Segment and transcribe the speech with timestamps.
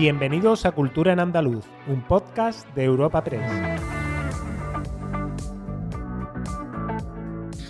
[0.00, 3.50] Bienvenidos a Cultura en Andaluz, un podcast de Europa Press.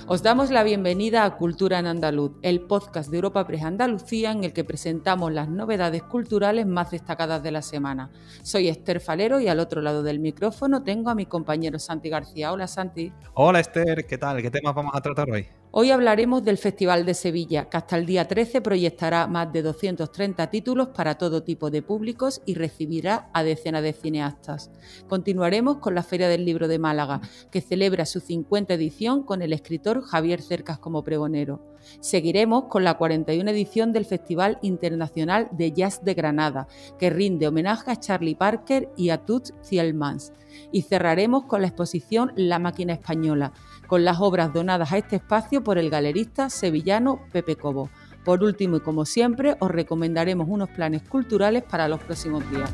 [0.06, 4.45] Os damos la bienvenida a Cultura en Andaluz, el podcast de Europa Press Andalucía en
[4.45, 8.11] el que presentamos las novedades culturales más destacadas de la semana.
[8.43, 12.52] Soy Esther Falero y al otro lado del micrófono tengo a mi compañero Santi García.
[12.52, 13.12] Hola Santi.
[13.34, 14.41] Hola Esther, ¿qué tal?
[14.41, 15.48] ¿Qué temas vamos a tratar hoy?
[15.73, 20.50] Hoy hablaremos del Festival de Sevilla, que hasta el día 13 proyectará más de 230
[20.50, 24.72] títulos para todo tipo de públicos y recibirá a decenas de cineastas.
[25.08, 27.21] Continuaremos con la Feria del Libro de Málaga,
[27.53, 31.69] que celebra su 50 edición con el escritor Javier Cercas como pregonero.
[32.00, 37.91] Seguiremos con la 41 edición del Festival Internacional de Jazz de Granada, que rinde homenaje
[37.91, 40.33] a Charlie Parker y a Toots Thielmans.
[40.72, 43.52] Y cerraremos con la exposición La Máquina Española,
[43.86, 47.91] con las obras donadas a este espacio por el galerista sevillano Pepe Cobo.
[48.24, 52.72] Por último y como siempre, os recomendaremos unos planes culturales para los próximos días.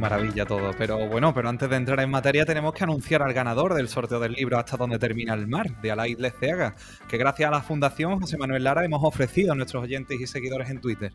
[0.00, 0.72] Maravilla todo.
[0.76, 4.18] Pero bueno, pero antes de entrar en materia tenemos que anunciar al ganador del sorteo
[4.18, 6.74] del libro Hasta donde termina el mar, de Alain Leceaga,
[7.08, 10.70] que gracias a la Fundación José Manuel Lara hemos ofrecido a nuestros oyentes y seguidores
[10.70, 11.12] en Twitter.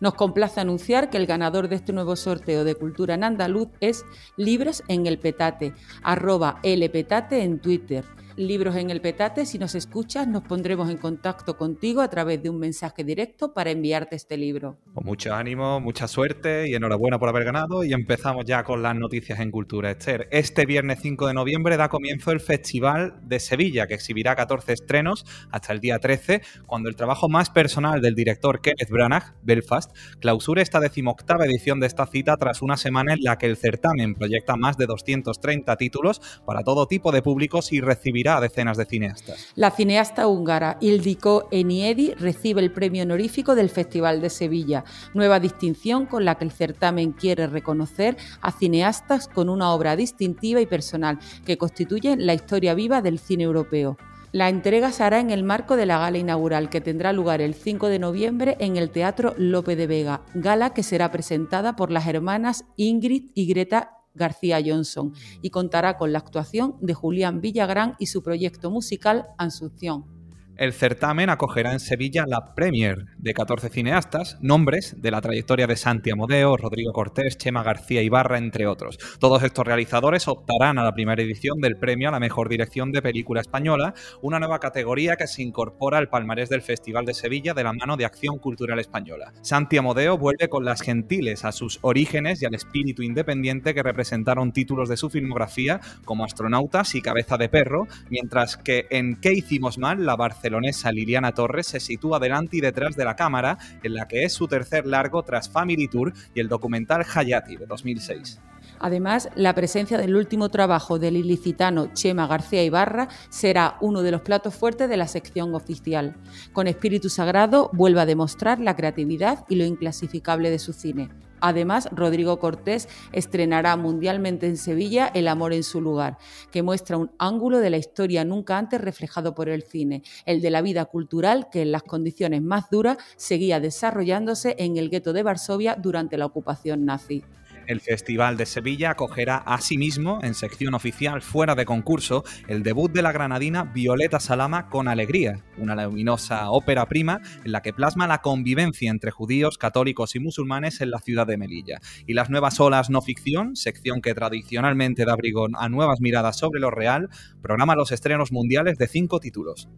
[0.00, 4.06] Nos complace anunciar que el ganador de este nuevo sorteo de Cultura en Andaluz es
[4.36, 8.06] Libros en el Petate, arroba lpetate en Twitter.
[8.40, 12.48] Libros en el Petate, si nos escuchas, nos pondremos en contacto contigo a través de
[12.48, 14.78] un mensaje directo para enviarte este libro.
[14.94, 17.84] Con mucho ánimo, mucha suerte y enhorabuena por haber ganado.
[17.84, 19.90] Y empezamos ya con las noticias en Cultura.
[19.90, 24.72] Esther, este viernes 5 de noviembre da comienzo el Festival de Sevilla, que exhibirá 14
[24.72, 29.94] estrenos hasta el día 13, cuando el trabajo más personal del director Kenneth Branagh, Belfast,
[30.18, 34.14] clausura esta decimoctava edición de esta cita tras una semana en la que el certamen
[34.14, 39.48] proyecta más de 230 títulos para todo tipo de públicos y recibirá decenas de cineastas.
[39.54, 46.04] La cineasta húngara Ildiko Eniedi recibe el premio honorífico del Festival de Sevilla, nueva distinción
[46.04, 51.18] con la que el certamen quiere reconocer a cineastas con una obra distintiva y personal
[51.46, 53.96] que constituyen la historia viva del cine europeo.
[54.32, 57.54] La entrega se hará en el marco de la gala inaugural que tendrá lugar el
[57.54, 62.06] 5 de noviembre en el Teatro Lope de Vega, gala que será presentada por las
[62.06, 65.12] hermanas Ingrid y Greta García Johnson
[65.42, 70.19] y contará con la actuación de Julián Villagrán y su proyecto musical Asunción.
[70.60, 75.74] El certamen acogerá en Sevilla la premier de 14 cineastas, nombres de la trayectoria de
[75.74, 78.98] Santi Amodeo, Rodrigo Cortés, Chema García Ibarra, entre otros.
[79.18, 83.00] Todos estos realizadores optarán a la primera edición del premio a la mejor dirección de
[83.00, 87.64] película española, una nueva categoría que se incorpora al palmarés del Festival de Sevilla de
[87.64, 89.32] la mano de Acción Cultural Española.
[89.40, 94.52] Santi Amodeo vuelve con las gentiles a sus orígenes y al espíritu independiente que representaron
[94.52, 99.78] títulos de su filmografía como Astronautas y Cabeza de Perro, mientras que en ¿Qué hicimos
[99.78, 100.04] mal?
[100.04, 104.08] la Barcelona barcelonesa Liliana Torres se sitúa delante y detrás de la cámara, en la
[104.08, 108.40] que es su tercer largo tras Family Tour y el documental Hayati de 2006.
[108.80, 114.22] Además, la presencia del último trabajo del ilicitano Chema García Ibarra será uno de los
[114.22, 116.16] platos fuertes de la sección oficial.
[116.52, 121.10] Con Espíritu Sagrado vuelve a demostrar la creatividad y lo inclasificable de su cine.
[121.40, 126.18] Además, Rodrigo Cortés estrenará mundialmente en Sevilla El amor en su lugar,
[126.50, 130.50] que muestra un ángulo de la historia nunca antes reflejado por el cine, el de
[130.50, 135.22] la vida cultural que en las condiciones más duras seguía desarrollándose en el gueto de
[135.22, 137.24] Varsovia durante la ocupación nazi.
[137.70, 143.00] El Festival de Sevilla acogerá asimismo, en sección oficial fuera de concurso, el debut de
[143.00, 148.22] la granadina Violeta Salama con Alegría, una luminosa ópera prima en la que plasma la
[148.22, 151.78] convivencia entre judíos, católicos y musulmanes en la ciudad de Melilla.
[152.08, 156.58] Y las nuevas olas no ficción, sección que tradicionalmente da abrigo a nuevas miradas sobre
[156.58, 157.08] lo real,
[157.40, 159.68] programa los estrenos mundiales de cinco títulos.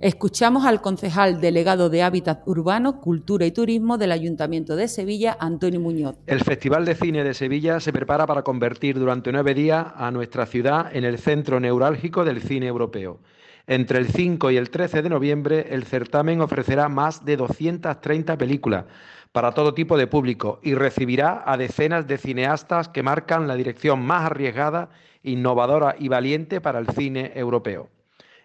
[0.00, 5.80] Escuchamos al concejal delegado de Hábitat Urbano, Cultura y Turismo del Ayuntamiento de Sevilla, Antonio
[5.80, 6.16] Muñoz.
[6.28, 10.44] El Festival de Cine de Sevilla se prepara para convertir durante nueve días a nuestra
[10.44, 13.20] ciudad en el centro neurálgico del cine europeo.
[13.68, 18.86] Entre el 5 y el 13 de noviembre, el certamen ofrecerá más de 230 películas
[19.30, 24.04] para todo tipo de público y recibirá a decenas de cineastas que marcan la dirección
[24.04, 24.90] más arriesgada,
[25.22, 27.88] innovadora y valiente para el cine europeo.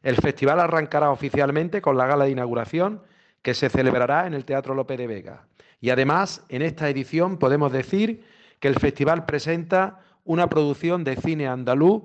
[0.03, 3.01] El festival arrancará oficialmente con la gala de inauguración
[3.41, 5.47] que se celebrará en el Teatro López de Vega.
[5.81, 8.31] Y además, en esta edición podemos decir
[8.63, 12.03] que el festival presenta una producción de cine andaluz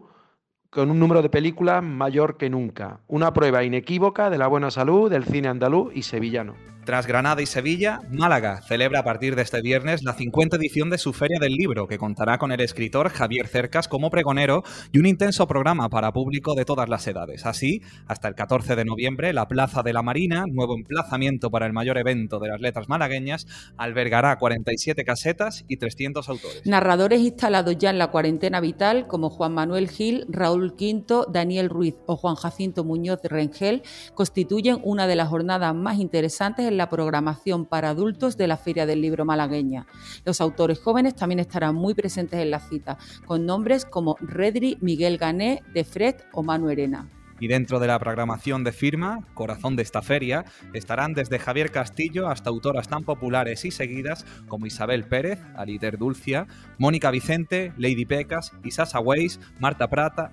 [0.71, 5.09] con un número de películas mayor que nunca, una prueba inequívoca de la buena salud
[5.09, 6.57] del cine andaluz y sevillano.
[6.89, 10.97] Tras Granada y Sevilla, Málaga celebra a partir de este viernes la 50 edición de
[10.97, 15.05] su Feria del Libro, que contará con el escritor Javier Cercas como pregonero y un
[15.05, 17.45] intenso programa para público de todas las edades.
[17.45, 21.75] Así, hasta el 14 de noviembre, la Plaza de la Marina, nuevo emplazamiento para el
[21.75, 23.47] mayor evento de las letras malagueñas,
[23.77, 26.63] albergará 47 casetas y 300 autores.
[26.65, 31.97] Narradores instalados ya en la cuarentena vital, como Juan Manuel Gil, Raúl Quinto, Daniel Ruiz
[32.07, 33.83] o Juan Jacinto Muñoz Rengel,
[34.15, 38.87] constituyen una de las jornadas más interesantes en la programación para adultos de la Feria
[38.87, 39.87] del Libro malagueña.
[40.25, 42.97] Los autores jóvenes también estarán muy presentes en la cita,
[43.27, 47.09] con nombres como Redri, Miguel Gané, De Fred o Manu Erena.
[47.41, 52.29] Y dentro de la programación de firma, corazón de esta feria, estarán desde Javier Castillo
[52.29, 56.47] hasta autoras tan populares y seguidas como Isabel Pérez, Aliter Dulcia,
[56.79, 60.33] Mónica Vicente, Lady Pecas, Isasa Weiss, Marta Prata,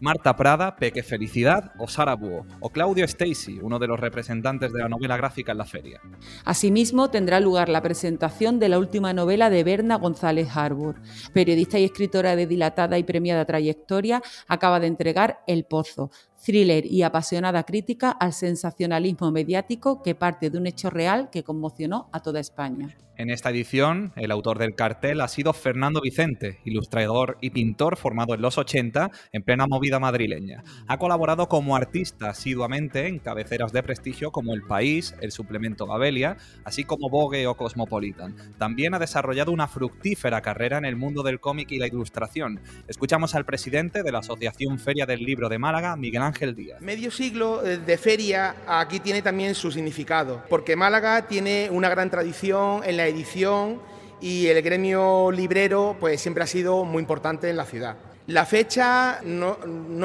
[0.00, 4.80] Marta Prada, Peque Felicidad o Sara Búho, o Claudio Stacy, uno de los representantes de
[4.80, 6.00] la novela gráfica en la feria.
[6.46, 10.96] Asimismo, tendrá lugar la presentación de la última novela de Berna González Harbour.
[11.34, 16.10] Periodista y escritora de dilatada y premiada trayectoria, acaba de entregar El Pozo,
[16.44, 22.08] thriller y apasionada crítica al sensacionalismo mediático que parte de un hecho real que conmocionó
[22.12, 22.96] a toda España.
[23.20, 28.34] En esta edición, el autor del cartel ha sido Fernando Vicente, ilustrador y pintor formado
[28.34, 30.64] en los 80 en plena movida madrileña.
[30.88, 36.38] Ha colaborado como artista asiduamente en cabeceras de prestigio como El País, el suplemento Gabelia,
[36.64, 38.34] así como Vogue o Cosmopolitan.
[38.56, 42.58] También ha desarrollado una fructífera carrera en el mundo del cómic y la ilustración.
[42.88, 46.22] Escuchamos al presidente de la Asociación Feria del Libro de Málaga, Miguel
[46.80, 52.10] Medio siglo eh, de feria aquí tiene también su significado, porque Málaga tiene una gran
[52.10, 53.80] tradición en la edición
[54.20, 57.96] y el gremio librero pues siempre ha sido muy importante en la ciudad.
[58.26, 59.58] La fecha no,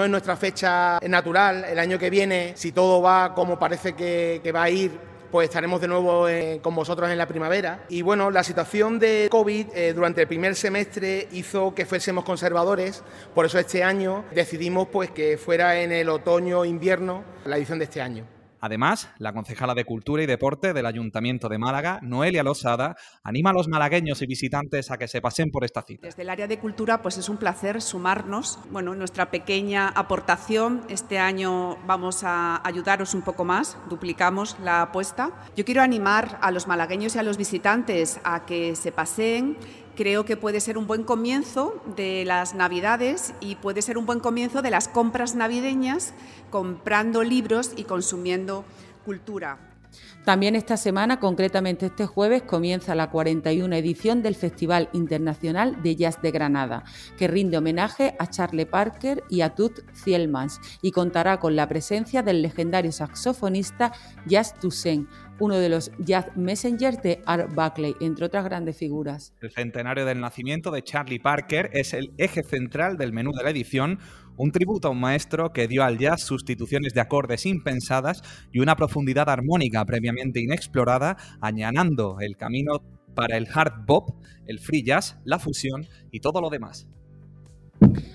[0.03, 1.65] es nuestra fecha natural.
[1.65, 4.91] El año que viene, si todo va como parece que, va a ir,
[5.31, 7.85] pues estaremos de nuevo eh, con vosotros en la primavera.
[7.89, 13.03] Y bueno, la situación de COVID eh, durante el primer semestre hizo que fuésemos conservadores,
[13.33, 18.01] por eso este año decidimos pues que fuera en el otoño-invierno la edición de este
[18.01, 18.34] año.
[18.65, 23.53] Además, la concejala de Cultura y Deporte del Ayuntamiento de Málaga, Noelia Losada, anima a
[23.53, 26.07] los malagueños y visitantes a que se pasen por esta cita.
[26.07, 28.57] Desde el área de cultura, pues es un placer sumarnos.
[28.71, 30.81] Bueno, nuestra pequeña aportación.
[30.89, 35.29] Este año vamos a ayudaros un poco más, duplicamos la apuesta.
[35.55, 39.57] Yo quiero animar a los malagueños y a los visitantes a que se paseen
[39.95, 44.19] creo que puede ser un buen comienzo de las Navidades y puede ser un buen
[44.19, 46.13] comienzo de las compras navideñas,
[46.51, 48.65] comprando libros y consumiendo
[49.05, 49.74] cultura.
[50.23, 56.21] También esta semana, concretamente este jueves, comienza la 41 edición del Festival Internacional de Jazz
[56.21, 56.83] de Granada,
[57.17, 62.23] que rinde homenaje a Charlie Parker y a Tut Thielmans y contará con la presencia
[62.23, 63.91] del legendario saxofonista
[64.25, 65.07] Jazz Toussaint,
[65.39, 69.33] uno de los jazz messengers de Art Buckley, entre otras grandes figuras.
[69.41, 73.49] El centenario del nacimiento de Charlie Parker es el eje central del menú de la
[73.49, 73.99] edición,
[74.37, 78.21] un tributo a un maestro que dio al jazz sustituciones de acordes impensadas
[78.51, 82.81] y una profundidad armónica previamente inexplorada, añanando el camino
[83.15, 84.09] para el hard bop,
[84.45, 86.87] el free jazz, la fusión y todo lo demás.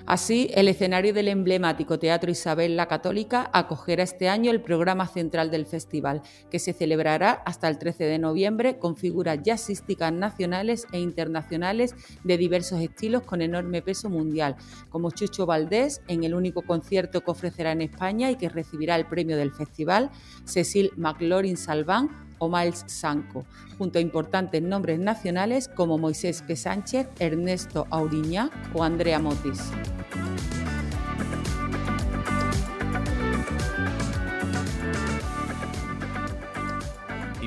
[0.06, 5.50] Así, el escenario del emblemático Teatro Isabel la Católica acogerá este año el programa central
[5.50, 10.98] del festival, que se celebrará hasta el 13 de noviembre con figuras jazzísticas nacionales e
[10.98, 14.56] internacionales de diversos estilos con enorme peso mundial,
[14.88, 19.06] como Chucho Valdés en el único concierto que ofrecerá en España y que recibirá el
[19.06, 20.10] premio del festival,
[20.44, 23.44] Cecil McLaurin Salván o Miles Sanco,
[23.78, 26.56] junto a importantes nombres nacionales como Moisés P.
[26.56, 29.70] Sánchez, Ernesto Auriñá o Andrea Motis.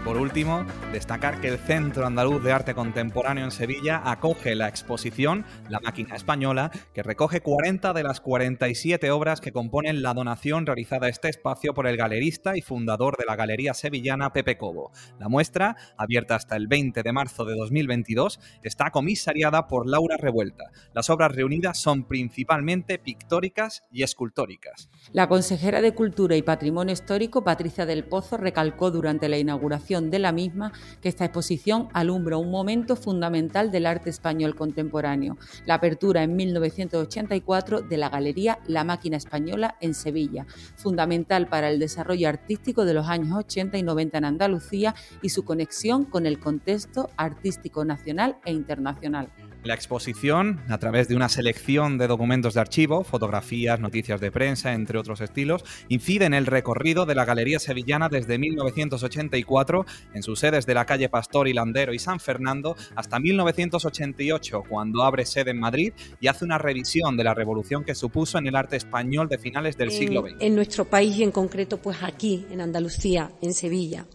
[0.04, 5.46] Por último, destacar que el Centro Andaluz de Arte Contemporáneo en Sevilla acoge la exposición
[5.70, 11.08] La Máquina Española, que recoge 40 de las 47 obras que componen la donación realizada
[11.08, 14.92] a este espacio por el galerista y fundador de la Galería Sevillana Pepe Cobo.
[15.20, 20.66] La muestra, abierta hasta el 20 de marzo de 2022, está comisariada por Laura Revuelta.
[20.94, 24.90] Las obras reunidas son principalmente pictóricas y escultóricas.
[25.14, 30.20] La consejera de Cultura y Patrimonio Histórico, Patricia del Pozo, recalcó durante la inauguración de
[30.20, 30.72] la misma
[31.02, 37.82] que esta exposición alumbra un momento fundamental del arte español contemporáneo, la apertura en 1984
[37.82, 40.46] de la Galería La Máquina Española en Sevilla,
[40.76, 45.46] fundamental para el desarrollo artístico de los años 80 y 90 en Andalucía y su
[45.46, 49.30] conexión con el contexto artístico nacional e internacional.
[49.64, 54.74] La exposición, a través de una selección de documentos de archivo, fotografías, noticias de prensa,
[54.74, 60.40] entre otros estilos, incide en el recorrido de la Galería Sevillana desde 1984, en sus
[60.40, 65.52] sedes de la calle Pastor y Landero y San Fernando, hasta 1988, cuando abre sede
[65.52, 69.30] en Madrid y hace una revisión de la revolución que supuso en el arte español
[69.30, 70.42] de finales del siglo XX.
[70.42, 74.06] En nuestro país y en concreto, pues aquí, en Andalucía, en Sevilla.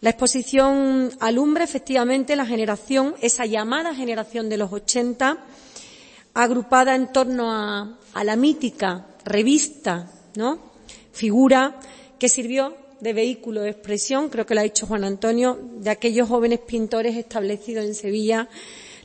[0.00, 5.36] La exposición alumbra efectivamente la generación, esa llamada generación de los 80,
[6.32, 10.58] agrupada en torno a, la mítica revista, ¿no?
[11.12, 11.78] Figura
[12.18, 16.28] que sirvió de vehículo de expresión, creo que lo ha dicho Juan Antonio, de aquellos
[16.28, 18.48] jóvenes pintores establecidos en Sevilla,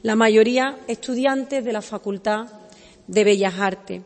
[0.02, 2.48] la mayoría estudiantes de la Facultad
[3.08, 4.02] de Bellas Artes.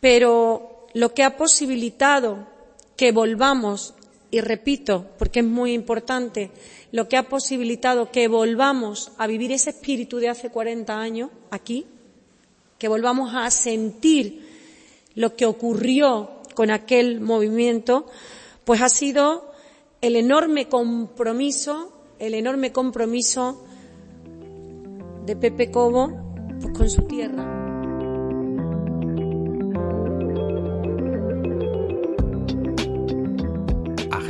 [0.00, 2.46] Pero lo que ha posibilitado
[2.96, 3.94] que volvamos
[4.30, 6.50] y repito, porque es muy importante,
[6.92, 11.86] lo que ha posibilitado que volvamos a vivir ese espíritu de hace 40 años aquí,
[12.78, 14.48] que volvamos a sentir
[15.14, 18.06] lo que ocurrió con aquel movimiento,
[18.64, 19.50] pues ha sido
[20.00, 23.64] el enorme compromiso, el enorme compromiso
[25.26, 27.59] de Pepe Cobo pues, con su tierra.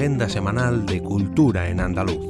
[0.00, 2.24] Agenda semanal de cultura en andaluz.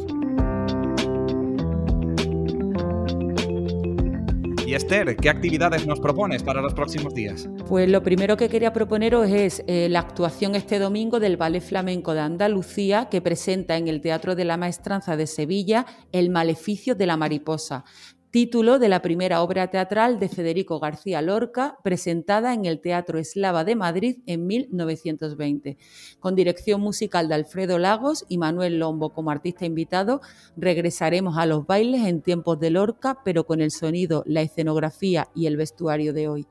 [4.67, 7.49] Y Esther, ¿qué actividades nos propones para los próximos días?
[7.69, 12.13] Pues lo primero que quería proponeros es eh, la actuación este domingo del Ballet Flamenco
[12.13, 17.07] de Andalucía, que presenta en el Teatro de la Maestranza de Sevilla El Maleficio de
[17.07, 17.85] la Mariposa
[18.31, 23.65] título de la primera obra teatral de Federico García Lorca, presentada en el Teatro Eslava
[23.65, 25.77] de Madrid en 1920.
[26.21, 30.21] Con dirección musical de Alfredo Lagos y Manuel Lombo como artista invitado,
[30.57, 35.47] regresaremos a los bailes en tiempos de Lorca, pero con el sonido, la escenografía y
[35.47, 36.47] el vestuario de hoy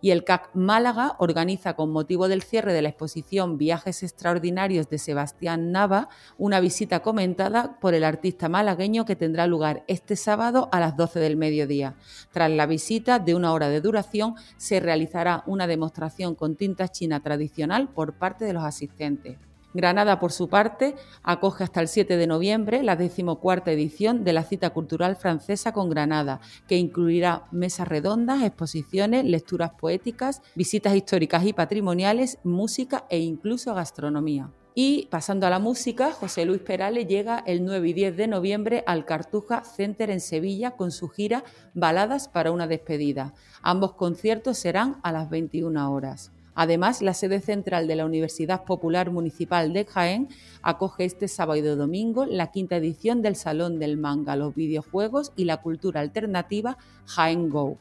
[0.00, 4.98] y el CAC Málaga organiza con motivo del cierre de la exposición Viajes Extraordinarios de
[4.98, 10.80] Sebastián Nava una visita comentada por el artista malagueño que tendrá lugar este sábado a
[10.80, 11.94] las 12 del mediodía.
[12.32, 17.20] Tras la visita de una hora de duración se realizará una demostración con tinta china
[17.20, 19.38] tradicional por parte de los asistentes.
[19.76, 24.42] Granada, por su parte, acoge hasta el 7 de noviembre la decimocuarta edición de la
[24.42, 31.52] cita cultural francesa con Granada, que incluirá mesas redondas, exposiciones, lecturas poéticas, visitas históricas y
[31.52, 34.50] patrimoniales, música e incluso gastronomía.
[34.78, 38.84] Y pasando a la música, José Luis Perales llega el 9 y 10 de noviembre
[38.86, 43.32] al Cartuja Center en Sevilla con su gira Baladas para una despedida.
[43.62, 46.35] Ambos conciertos serán a las 21 horas.
[46.56, 50.28] Además, la sede central de la Universidad Popular Municipal de Jaén
[50.62, 55.44] acoge este sábado y domingo la quinta edición del Salón del Manga, los videojuegos y
[55.44, 57.78] la cultura alternativa Jaén Go.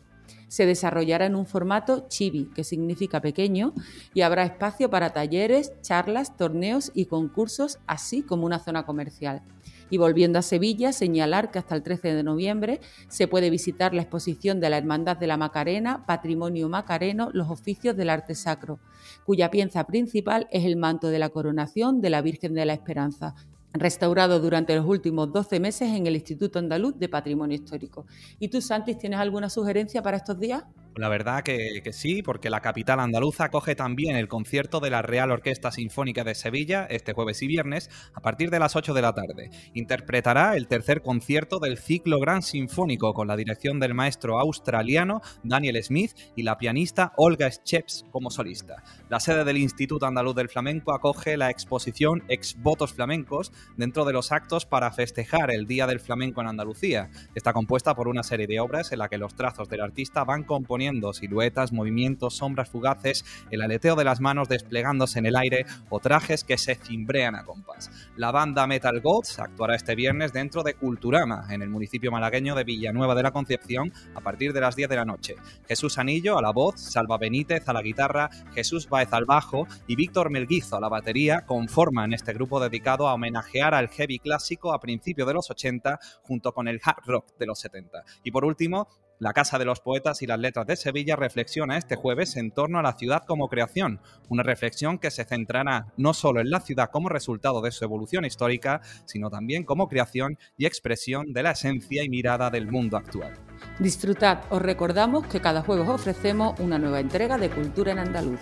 [0.50, 3.74] Se desarrollará en un formato chibi, que significa pequeño,
[4.14, 9.42] y habrá espacio para talleres, charlas, torneos y concursos, así como una zona comercial.
[9.90, 14.02] Y volviendo a Sevilla, señalar que hasta el 13 de noviembre se puede visitar la
[14.02, 18.80] exposición de la Hermandad de la Macarena, Patrimonio Macareno, los oficios del arte sacro,
[19.26, 23.36] cuya pieza principal es el manto de la coronación de la Virgen de la Esperanza,
[23.74, 28.06] restaurado durante los últimos 12 meses en el Instituto Andaluz de Patrimonio Histórico.
[28.40, 30.64] ¿Y tú, Santis, tienes alguna sugerencia para estos días?
[30.98, 35.30] La verdad que, sí, porque la capital andaluza acoge también el concierto de la Real
[35.30, 39.12] Orquesta Sinfónica de Sevilla este jueves y viernes a partir de las 8 de la
[39.12, 39.50] tarde.
[39.74, 45.84] Interpretará el tercer concierto del ciclo Gran Sinfónico con la dirección del maestro australiano Daniel
[45.84, 48.82] Smith y la pianista Olga Scheps como solista.
[49.10, 54.14] La sede del Instituto Andaluz del Flamenco acoge la exposición Ex Votos Flamencos dentro de
[54.14, 57.10] los actos para festejar el Día del Flamenco en Andalucía.
[57.36, 60.44] Está compuesta por una serie de obras en la que los trazos del artista van
[60.44, 66.00] componiendo siluetas, movimientos, sombras fugaces, el aleteo de las manos desplegándose en el aire o
[66.00, 67.92] trajes que se cimbrean a compás.
[68.18, 72.64] La banda Metal Gods actuará este viernes dentro de Culturama, en el municipio malagueño de
[72.64, 75.36] Villanueva de la Concepción, a partir de las 10 de la noche.
[75.68, 79.96] Jesús Anillo a la voz, Salva Benítez a la guitarra, Jesús Baez al bajo y
[79.96, 84.80] Víctor Melguizo a la batería conforman este grupo dedicado a homenajear al heavy clásico a
[84.80, 88.04] principios de los 80 junto con el hard rock de los 70.
[88.24, 88.88] Y por último,
[89.20, 92.80] la Casa de los Poetas y las Letras de Sevilla reflexiona este jueves en torno
[92.80, 96.90] a la ciudad como creación, una reflexión que se centrará no solo en la ciudad
[96.92, 102.04] como resultado de su evolución histórica, sino también como creación y expresión de la esencia
[102.04, 103.34] y mirada del mundo actual.
[103.80, 108.42] Disfrutad, os recordamos que cada jueves ofrecemos una nueva entrega de Cultura en Andaluz.